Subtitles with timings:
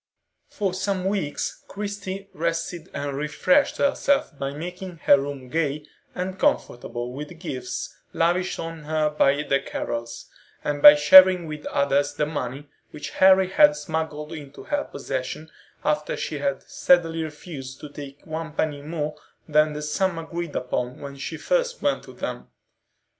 [0.47, 5.85] For some weeks Christie rested and refreshed herself by making her room gay
[6.15, 10.25] and comfortable with the gifts lavished on her by the Carrols,
[10.63, 15.51] and by sharing with others the money which Harry had smuggled into her possession
[15.85, 19.15] after she had steadily refused to take one penny more
[19.47, 22.47] than the sum agreed upon when she first went to them.